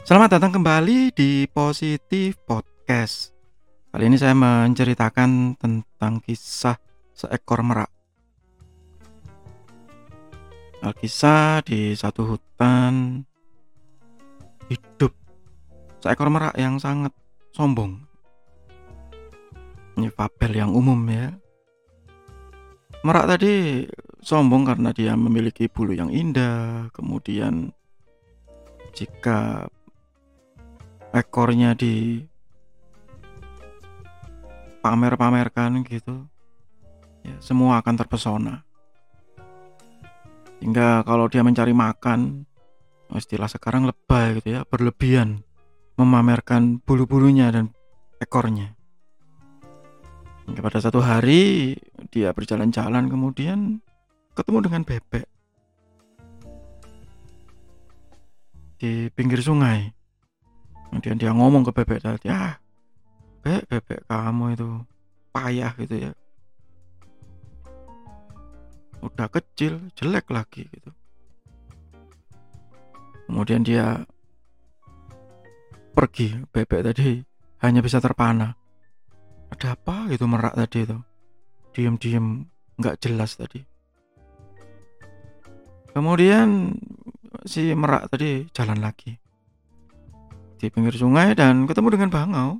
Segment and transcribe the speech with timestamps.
[0.00, 3.36] Selamat datang kembali di Positif Podcast.
[3.92, 6.80] Kali ini saya menceritakan tentang kisah
[7.12, 7.92] seekor merak.
[10.80, 13.20] Alkisah di satu hutan
[14.72, 15.12] hidup
[16.00, 17.12] seekor merak yang sangat
[17.52, 18.00] sombong.
[20.00, 21.28] Ini fabel yang umum ya.
[23.04, 23.84] Merak tadi
[24.24, 27.76] sombong karena dia memiliki bulu yang indah, kemudian
[28.96, 29.68] jika
[31.10, 32.22] ekornya di
[34.80, 36.24] pamer-pamerkan gitu
[37.26, 38.54] ya semua akan terpesona.
[40.60, 42.44] Hingga kalau dia mencari makan
[43.16, 45.42] istilah sekarang lebay gitu ya berlebihan
[45.98, 47.72] memamerkan bulu-bulunya dan
[48.22, 48.76] ekornya.
[50.46, 51.76] Hingga pada satu hari
[52.08, 53.82] dia berjalan-jalan kemudian
[54.32, 55.26] ketemu dengan bebek
[58.80, 59.92] di pinggir sungai
[60.90, 62.58] kemudian dia ngomong ke bebek tadi ah
[63.46, 64.68] bebek bebek kamu itu
[65.30, 66.12] payah gitu ya.
[69.00, 70.90] Udah kecil jelek lagi gitu.
[73.30, 74.02] Kemudian dia
[75.94, 77.22] pergi bebek tadi
[77.62, 78.52] hanya bisa terpana.
[79.54, 80.98] Ada apa gitu merak tadi itu?
[81.70, 82.44] Diem-diem
[82.76, 83.62] nggak jelas tadi.
[85.94, 86.76] Kemudian
[87.46, 89.29] si merak tadi jalan lagi
[90.60, 92.50] di pinggir sungai dan ketemu dengan bangau.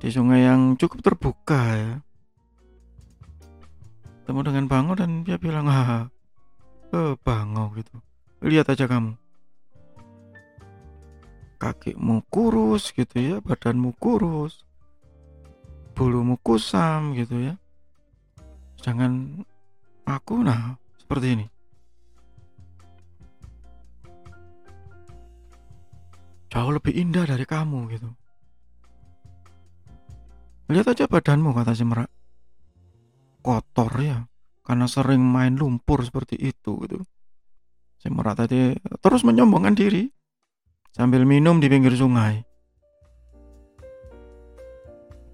[0.00, 1.94] Di sungai yang cukup terbuka ya.
[4.24, 6.08] Ketemu dengan bangau dan dia bilang, ah,
[6.96, 8.00] eh, bangau gitu.
[8.40, 9.12] Lihat aja kamu.
[11.60, 14.64] Kakimu kurus gitu ya, badanmu kurus.
[15.92, 17.54] Bulumu kusam gitu ya.
[18.80, 19.44] Jangan
[20.08, 21.53] aku nah seperti ini.
[26.54, 28.08] Jauh lebih indah dari kamu gitu.
[30.70, 32.06] Lihat aja badanmu kata si merak.
[33.42, 34.22] Kotor ya,
[34.62, 37.02] karena sering main lumpur seperti itu gitu.
[37.98, 38.70] Si merak tadi
[39.02, 40.06] terus menyombongkan diri
[40.94, 42.46] sambil minum di pinggir sungai.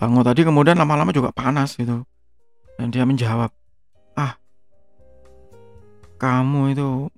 [0.00, 2.00] Bangun tadi kemudian lama-lama juga panas gitu.
[2.80, 3.52] Dan dia menjawab,
[4.16, 4.40] ah
[6.16, 7.12] kamu itu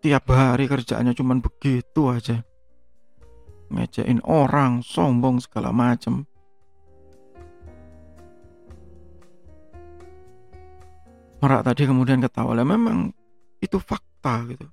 [0.00, 2.40] tiap hari kerjaannya cuman begitu aja
[3.72, 6.28] ngejain orang, sombong segala macem.
[11.40, 13.12] Merak tadi kemudian ketawa lah memang
[13.60, 14.66] itu fakta gitu.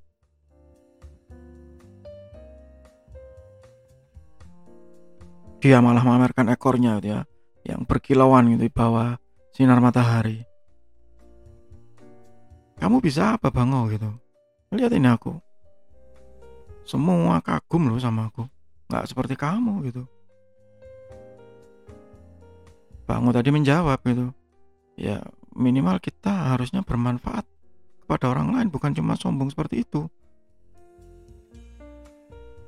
[5.61, 7.21] Dia malah memamerkan ekornya gitu ya,
[7.67, 9.19] yang berkilauan gitu di bawah
[9.53, 10.41] sinar matahari.
[12.81, 14.09] Kamu bisa apa bangau gitu?
[14.73, 15.37] Lihat ini aku.
[16.81, 18.49] Semua kagum loh sama aku
[18.91, 20.03] nggak seperti kamu gitu.
[23.07, 24.35] Bangun tadi menjawab gitu.
[24.99, 25.23] Ya
[25.55, 27.47] minimal kita harusnya bermanfaat
[28.03, 30.11] kepada orang lain bukan cuma sombong seperti itu.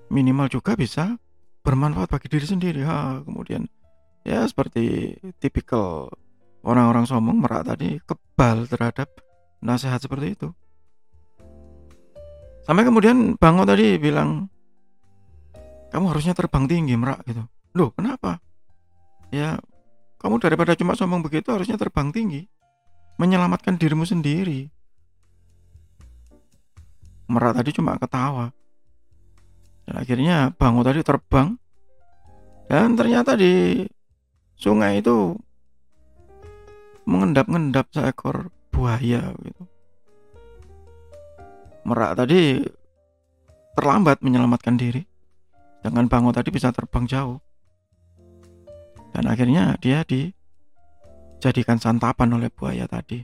[0.08, 1.20] Minimal juga bisa
[1.68, 2.82] bermanfaat bagi diri sendiri.
[2.88, 3.68] Ha kemudian
[4.24, 6.08] ya seperti tipikal
[6.64, 9.12] orang-orang sombong merak tadi kebal terhadap
[9.60, 10.48] nasihat seperti itu.
[12.64, 14.48] Sampai kemudian bangun tadi bilang
[15.94, 17.46] kamu harusnya terbang tinggi merak gitu.
[17.78, 18.42] Loh kenapa?
[19.30, 19.62] Ya
[20.18, 22.50] kamu daripada cuma sombong begitu harusnya terbang tinggi.
[23.22, 24.74] Menyelamatkan dirimu sendiri.
[27.30, 28.50] Merak tadi cuma ketawa.
[29.86, 31.54] Dan akhirnya bangun tadi terbang.
[32.66, 33.86] Dan ternyata di
[34.58, 35.38] sungai itu
[37.06, 39.64] mengendap-endap seekor buaya gitu.
[41.86, 42.66] Merak tadi
[43.78, 45.13] terlambat menyelamatkan diri
[45.84, 47.44] dengan bangun tadi bisa terbang jauh.
[49.12, 53.22] Dan akhirnya dia dijadikan santapan oleh buaya tadi.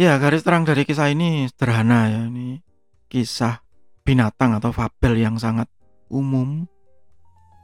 [0.00, 2.20] Ya, garis terang dari kisah ini sederhana ya.
[2.32, 2.56] Ini
[3.12, 3.60] kisah
[4.00, 5.68] binatang atau fabel yang sangat
[6.08, 6.64] umum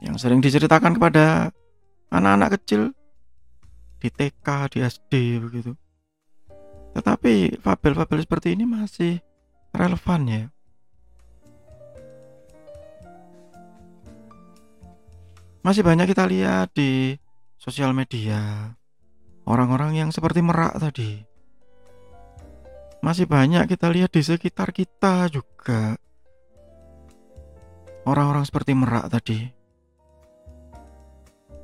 [0.05, 1.49] yang sering diceritakan kepada
[2.13, 2.93] anak-anak kecil
[3.97, 5.73] di TK, di SD begitu.
[6.97, 9.21] Tetapi fabel-fabel seperti ini masih
[9.69, 10.43] relevan ya.
[15.61, 17.13] Masih banyak kita lihat di
[17.61, 18.73] sosial media
[19.45, 21.21] orang-orang yang seperti merak tadi.
[23.05, 26.01] Masih banyak kita lihat di sekitar kita juga
[28.09, 29.45] orang-orang seperti merak tadi.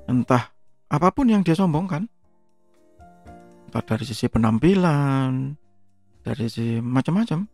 [0.06, 0.54] Entah
[0.94, 2.06] apa pun yang dia sombongkan,
[3.82, 5.58] dari sisi penampilan
[6.22, 7.50] dari sisi macam-macam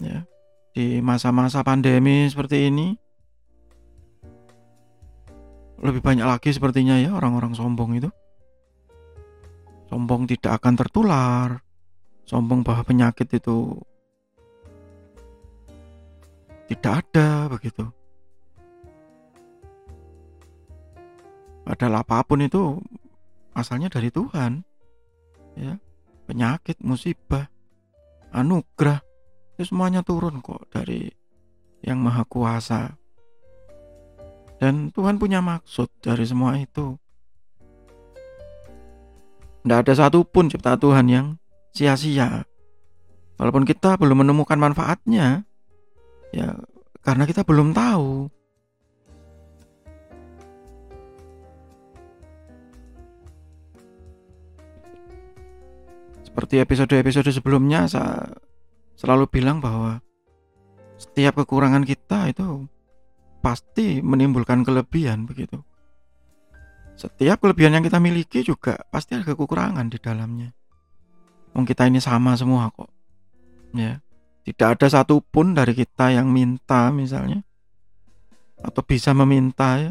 [0.00, 0.24] ya.
[0.72, 2.94] Di masa-masa pandemi seperti ini
[5.78, 8.10] lebih banyak lagi sepertinya ya orang-orang sombong itu.
[9.92, 11.48] Sombong tidak akan tertular
[12.28, 13.80] sombong bahwa penyakit itu
[16.68, 17.88] tidak ada begitu.
[21.64, 22.76] Padahal apa pun itu
[23.56, 24.67] asalnya dari Tuhan
[25.58, 25.74] ya
[26.30, 27.50] penyakit musibah
[28.30, 29.02] anugerah
[29.58, 31.10] itu semuanya turun kok dari
[31.82, 32.94] yang maha kuasa
[34.58, 36.98] dan Tuhan punya maksud dari semua itu.
[39.62, 41.26] Tidak ada satupun cipta Tuhan yang
[41.70, 42.42] sia-sia.
[43.38, 45.46] Walaupun kita belum menemukan manfaatnya,
[46.34, 46.58] ya
[47.06, 48.26] karena kita belum tahu.
[56.38, 58.30] Seperti episode-episode sebelumnya, saya
[58.94, 59.98] selalu bilang bahwa
[60.94, 62.70] setiap kekurangan kita itu
[63.42, 65.58] pasti menimbulkan kelebihan begitu.
[66.94, 70.54] Setiap kelebihan yang kita miliki juga pasti ada kekurangan di dalamnya.
[71.58, 72.86] Wong kita ini sama semua kok.
[73.74, 73.98] Ya.
[74.46, 77.42] Tidak ada satupun dari kita yang minta misalnya
[78.62, 79.90] atau bisa meminta ya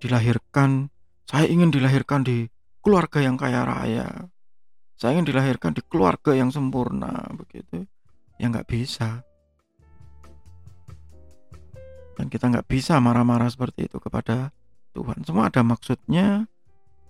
[0.00, 0.88] dilahirkan
[1.28, 2.48] saya ingin dilahirkan di
[2.80, 4.31] keluarga yang kaya raya.
[5.02, 7.82] Saya ingin dilahirkan di keluarga yang sempurna begitu.
[8.38, 9.26] Ya nggak bisa.
[12.14, 14.54] Dan kita nggak bisa marah-marah seperti itu kepada
[14.94, 15.26] Tuhan.
[15.26, 16.46] Semua ada maksudnya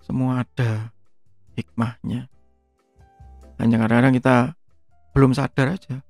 [0.01, 0.89] semua ada
[1.53, 2.33] hikmahnya.
[3.61, 4.57] Hanya kadang-kadang kita
[5.13, 6.01] belum sadar aja.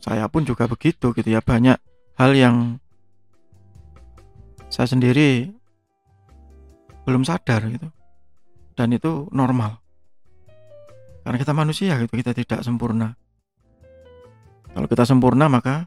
[0.00, 1.44] Saya pun juga begitu gitu ya.
[1.44, 1.76] Banyak
[2.16, 2.80] hal yang
[4.72, 5.60] saya sendiri
[7.04, 7.88] belum sadar gitu
[8.74, 9.78] dan itu normal
[11.24, 13.16] karena kita manusia gitu kita tidak sempurna
[14.74, 15.86] kalau kita sempurna maka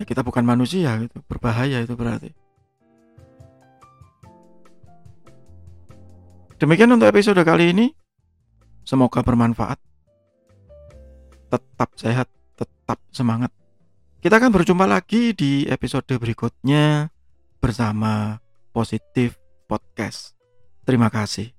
[0.00, 1.20] ya kita bukan manusia gitu.
[1.28, 2.32] Berbahaya itu berarti.
[6.58, 7.86] Demikian untuk episode kali ini.
[8.82, 9.78] Semoga bermanfaat.
[11.52, 13.52] Tetap sehat, tetap semangat.
[14.18, 17.12] Kita akan berjumpa lagi di episode berikutnya
[17.62, 18.42] bersama
[18.74, 19.37] Positif
[19.68, 20.32] Podcast.
[20.88, 21.57] Terima kasih.